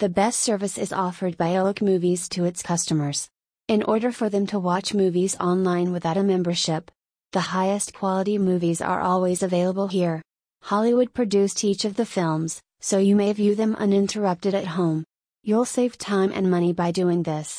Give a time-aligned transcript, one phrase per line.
[0.00, 3.28] The best service is offered by LookMovies to its customers.
[3.68, 6.90] In order for them to watch movies online without a membership,
[7.30, 10.20] the highest quality movies are always available here.
[10.62, 15.04] Hollywood produced each of the films, so you may view them uninterrupted at home.
[15.44, 17.52] You'll save time and money by doing this.